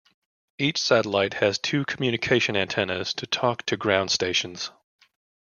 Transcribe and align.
Each 0.57 0.81
satellite 0.81 1.35
has 1.35 1.59
two 1.59 1.85
communication 1.85 2.57
antennas 2.57 3.13
to 3.13 3.27
talk 3.27 3.63
to 3.67 3.77
ground 3.77 4.09
stations. 4.09 4.71